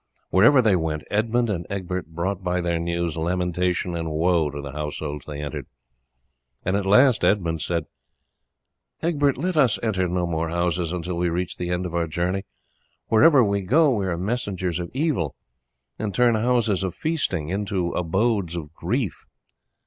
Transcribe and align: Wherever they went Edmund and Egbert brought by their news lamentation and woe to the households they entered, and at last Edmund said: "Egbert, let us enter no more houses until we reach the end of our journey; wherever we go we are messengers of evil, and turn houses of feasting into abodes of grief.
Wherever 0.31 0.63
they 0.63 0.75
went 0.75 1.03
Edmund 1.11 1.47
and 1.47 1.67
Egbert 1.69 2.07
brought 2.07 2.43
by 2.43 2.59
their 2.59 2.79
news 2.79 3.15
lamentation 3.15 3.95
and 3.95 4.09
woe 4.09 4.49
to 4.49 4.59
the 4.59 4.71
households 4.71 5.27
they 5.27 5.39
entered, 5.39 5.67
and 6.65 6.75
at 6.75 6.87
last 6.87 7.23
Edmund 7.23 7.61
said: 7.61 7.85
"Egbert, 9.03 9.37
let 9.37 9.55
us 9.55 9.77
enter 9.83 10.07
no 10.07 10.25
more 10.25 10.49
houses 10.49 10.91
until 10.91 11.19
we 11.19 11.29
reach 11.29 11.57
the 11.57 11.69
end 11.69 11.85
of 11.85 11.93
our 11.93 12.07
journey; 12.07 12.45
wherever 13.09 13.43
we 13.43 13.61
go 13.61 13.93
we 13.93 14.07
are 14.07 14.17
messengers 14.17 14.79
of 14.79 14.89
evil, 14.91 15.35
and 15.99 16.15
turn 16.15 16.33
houses 16.33 16.81
of 16.81 16.95
feasting 16.95 17.49
into 17.49 17.91
abodes 17.91 18.55
of 18.55 18.73
grief. 18.73 19.27